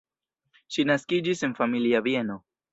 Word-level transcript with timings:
Ŝi 0.77 0.85
naskiĝis 0.93 1.45
en 1.51 1.55
familia 1.63 2.05
bieno. 2.11 2.43